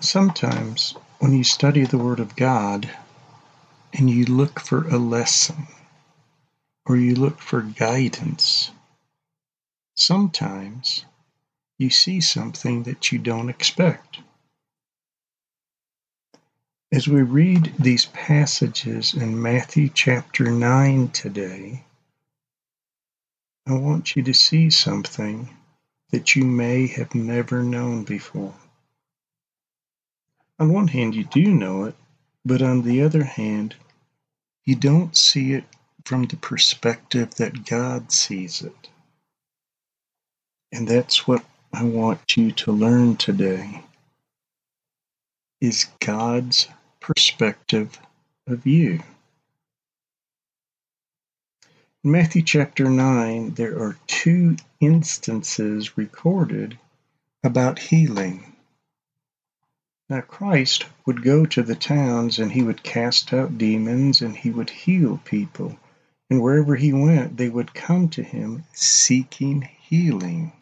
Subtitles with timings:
[0.00, 2.88] Sometimes, when you study the Word of God
[3.92, 5.66] and you look for a lesson
[6.86, 8.70] or you look for guidance,
[9.96, 11.04] sometimes
[11.78, 14.20] you see something that you don't expect.
[16.92, 21.84] As we read these passages in Matthew chapter 9 today,
[23.66, 25.50] I want you to see something
[26.10, 28.54] that you may have never known before.
[30.58, 31.94] On one hand, you do know it,
[32.44, 33.76] but on the other hand,
[34.64, 35.64] you don't see it
[36.04, 38.88] from the perspective that God sees it.
[40.72, 43.84] And that's what I want you to learn today
[45.60, 46.68] is God's
[47.00, 47.98] perspective
[48.46, 49.00] of you.
[52.04, 56.78] In Matthew chapter 9, there are two instances recorded
[57.42, 58.56] about healing.
[60.10, 64.50] Now, Christ would go to the towns and he would cast out demons and he
[64.50, 65.78] would heal people.
[66.30, 70.52] And wherever he went, they would come to him seeking healing.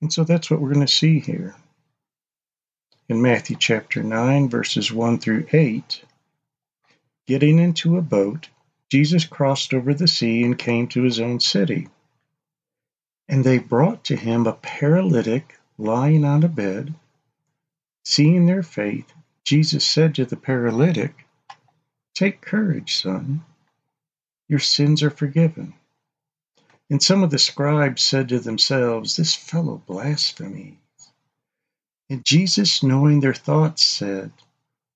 [0.00, 1.54] And so that's what we're going to see here.
[3.08, 6.04] In Matthew chapter 9, verses 1 through 8,
[7.26, 8.48] getting into a boat,
[8.90, 11.88] Jesus crossed over the sea and came to his own city.
[13.28, 16.94] And they brought to him a paralytic lying on a bed
[18.04, 19.12] Seeing their faith,
[19.44, 21.26] Jesus said to the paralytic,
[22.14, 23.44] Take courage, son.
[24.48, 25.74] Your sins are forgiven.
[26.90, 30.76] And some of the scribes said to themselves, This fellow blasphemies.
[32.08, 34.32] And Jesus, knowing their thoughts, said,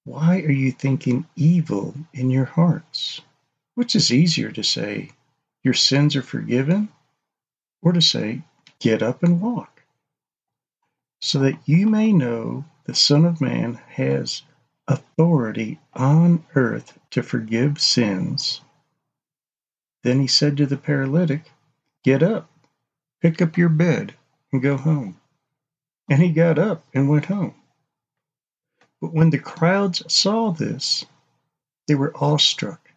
[0.04, 3.20] Why are you thinking evil in your hearts?
[3.76, 5.10] Which is easier to say,
[5.62, 6.88] Your sins are forgiven,
[7.82, 8.42] or to say,
[8.80, 9.82] Get up and walk?
[11.20, 14.42] So that you may know the Son of Man has
[14.86, 18.60] authority on earth to forgive sins.
[20.02, 21.50] Then he said to the paralytic,
[22.02, 22.50] Get up,
[23.22, 24.14] pick up your bed,
[24.52, 25.20] and go home.
[26.10, 27.54] And he got up and went home.
[29.00, 31.06] But when the crowds saw this,
[31.88, 32.90] they were awestruck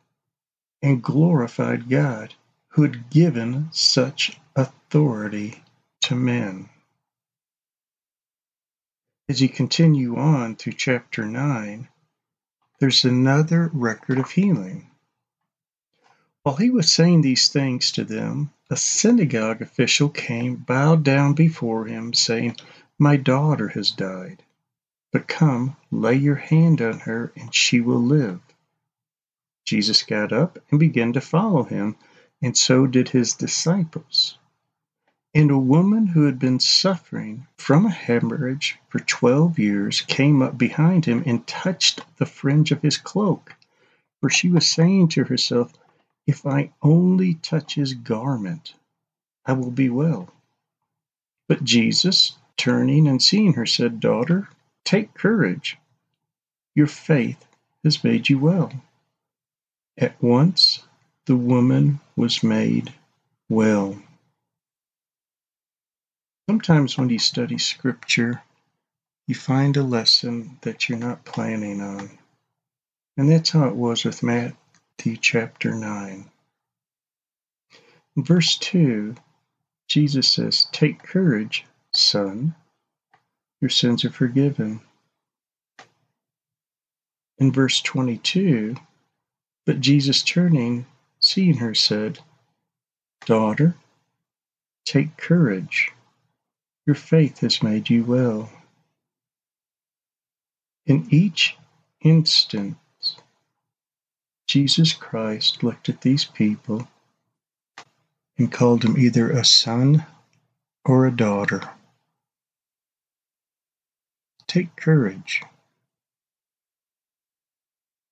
[0.82, 2.34] and glorified God
[2.70, 5.64] who had given such authority
[6.02, 6.70] to men.
[9.30, 11.90] As you continue on through chapter 9,
[12.80, 14.90] there's another record of healing.
[16.44, 21.88] While he was saying these things to them, a synagogue official came, bowed down before
[21.88, 22.56] him, saying,
[22.98, 24.44] My daughter has died,
[25.12, 28.40] but come, lay your hand on her, and she will live.
[29.66, 31.98] Jesus got up and began to follow him,
[32.42, 34.38] and so did his disciples.
[35.38, 40.58] And a woman who had been suffering from a hemorrhage for twelve years came up
[40.58, 43.54] behind him and touched the fringe of his cloak.
[44.20, 45.74] For she was saying to herself,
[46.26, 48.74] If I only touch his garment,
[49.46, 50.34] I will be well.
[51.48, 54.50] But Jesus, turning and seeing her, said, Daughter,
[54.86, 55.78] take courage.
[56.74, 57.46] Your faith
[57.84, 58.74] has made you well.
[60.00, 60.84] At once
[61.28, 62.92] the woman was made
[63.50, 64.02] well.
[66.50, 68.42] Sometimes when you study scripture,
[69.28, 72.10] you find a lesson that you're not planning on.
[73.18, 76.32] And that's how it was with Matthew chapter 9.
[78.16, 79.16] In verse 2,
[79.90, 82.56] Jesus says, Take courage, son,
[83.60, 84.80] your sins are forgiven.
[87.40, 88.78] In verse 22,
[89.66, 90.86] but Jesus turning,
[91.20, 92.20] seeing her, said,
[93.26, 93.76] Daughter,
[94.86, 95.92] take courage
[96.88, 98.50] your faith has made you well.
[100.86, 101.58] In each
[102.00, 102.78] instance,
[104.48, 106.88] Jesus Christ looked at these people
[108.38, 110.06] and called them either a son
[110.86, 111.62] or a daughter.
[114.48, 115.42] Take courage.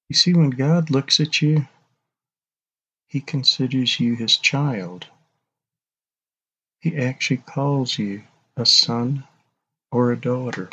[0.09, 1.65] You see, when God looks at you,
[3.07, 5.07] He considers you His child.
[6.81, 8.23] He actually calls you
[8.57, 9.23] a son
[9.91, 10.69] or a daughter.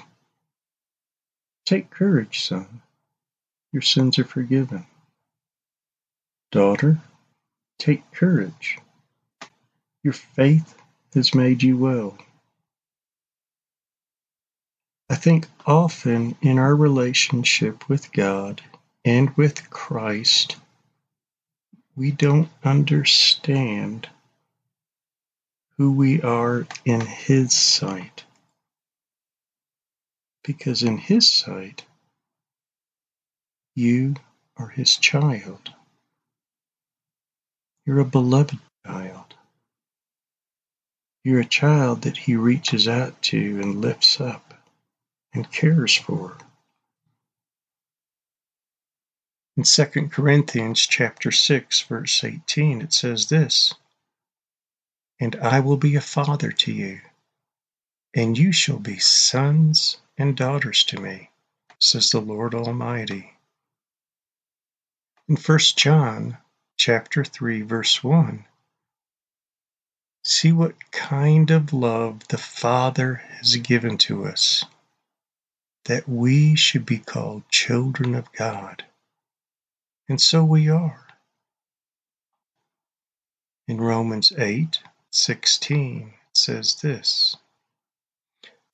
[1.65, 2.83] Take courage, son.
[3.73, 4.87] Your sins are forgiven.
[6.51, 6.99] Daughter,
[7.79, 8.79] take courage.
[10.03, 10.77] Your faith
[11.15, 12.19] has made you well.
[15.09, 18.63] I think often in our relationship with God
[19.05, 20.57] and with Christ,
[21.97, 24.09] we don't understand
[25.83, 28.23] who we are in His sight.
[30.45, 31.85] because in His sight,
[33.75, 34.15] you
[34.57, 35.73] are His child.
[37.85, 39.35] You're a beloved child.
[41.25, 44.55] You're a child that He reaches out to and lifts up
[45.35, 46.37] and cares for.
[49.57, 53.75] In 2 Corinthians chapter 6 verse 18 it says this,
[55.23, 57.01] and I will be a father to you,
[58.13, 61.31] and you shall be sons and daughters to me,
[61.79, 63.33] says the Lord Almighty.
[65.29, 66.39] In 1 John
[66.77, 68.45] chapter 3 verse 1,
[70.25, 74.65] see what kind of love the Father has given to us
[75.85, 78.85] that we should be called children of God.
[80.09, 81.07] And so we are.
[83.69, 84.81] In Romans 8,
[85.13, 87.37] 16 says this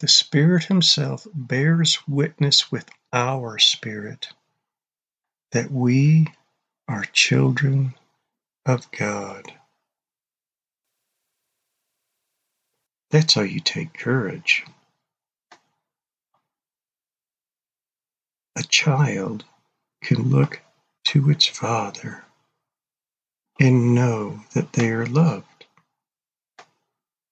[0.01, 4.29] The Spirit Himself bears witness with our spirit
[5.53, 6.29] that we
[6.89, 7.95] are children
[8.67, 9.53] of God.
[13.11, 14.65] That's how you take courage.
[18.57, 19.45] A child
[20.03, 20.61] can look
[21.07, 22.25] to its father
[23.61, 25.48] and know that they are loved.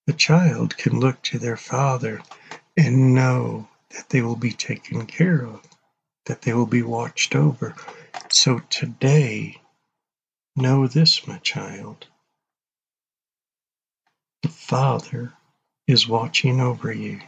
[0.08, 2.23] A child can look to their father
[2.76, 5.62] and know that they will be taken care of,
[6.26, 7.75] that they will be watched over.
[8.29, 9.61] So today,
[10.55, 12.06] know this, my child.
[14.43, 15.32] The Father
[15.88, 17.20] is watching over you.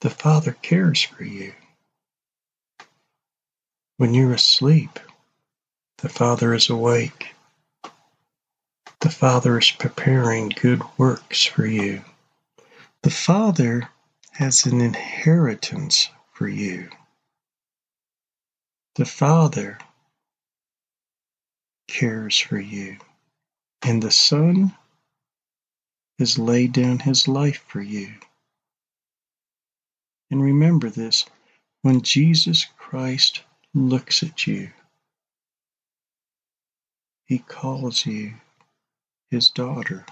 [0.00, 1.54] The Father cares for you.
[3.98, 4.98] When you're asleep,
[5.98, 7.34] the Father is awake.
[9.00, 12.04] The Father is preparing good works for you.
[13.02, 13.88] The Father
[14.32, 16.90] has an inheritance for you.
[18.96, 19.78] The Father
[21.86, 22.98] cares for you.
[23.82, 24.76] And the Son
[26.18, 28.14] has laid down his life for you.
[30.28, 31.24] And remember this
[31.82, 33.42] when Jesus Christ
[33.72, 34.72] looks at you.
[37.26, 38.34] He calls you
[39.30, 40.06] his daughter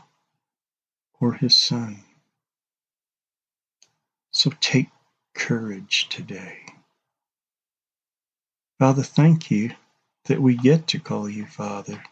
[1.20, 2.04] or his son.
[4.32, 4.88] So take
[5.34, 6.58] courage today.
[8.78, 9.72] Father, thank you
[10.26, 12.02] that we get to call you Father.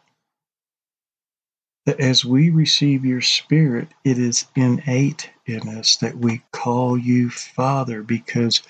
[1.87, 7.31] That as we receive your Spirit, it is innate in us that we call you
[7.31, 8.63] Father because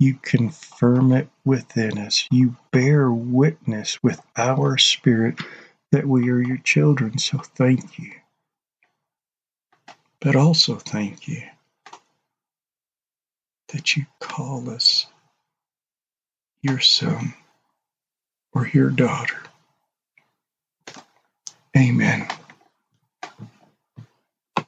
[0.00, 2.28] you confirm it within us.
[2.32, 5.40] You bear witness with our spirit
[5.92, 7.18] that we are your children.
[7.18, 8.12] So thank you.
[10.20, 11.42] But also thank you
[13.72, 15.06] that you call us
[16.62, 17.34] your son
[18.54, 19.38] or your daughter.
[21.76, 22.28] Amen.